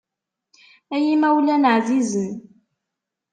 Ay 0.93 1.03
imawlan 1.13 1.63
εzizen. 1.75 2.33